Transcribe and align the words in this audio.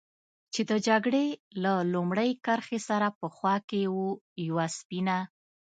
چې 0.53 0.61
د 0.69 0.71
جګړې 0.87 1.25
له 1.63 1.73
لومړۍ 1.93 2.31
کرښې 2.45 2.79
سره 2.89 3.07
په 3.19 3.27
خوا 3.35 3.55
کې 3.69 3.81
و، 3.95 3.97
یوه 4.47 4.65
سپینه. 4.77 5.17